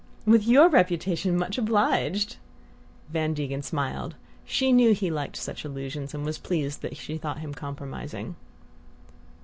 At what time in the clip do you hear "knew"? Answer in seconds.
4.71-4.95